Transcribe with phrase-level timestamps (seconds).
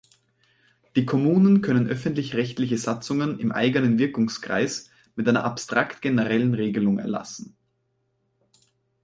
[0.95, 7.55] Die Kommunen können öffentlich-rechtliche Satzungen im eigenen Wirkungskreis mit einer abstrakt generellen Regelung erlassen.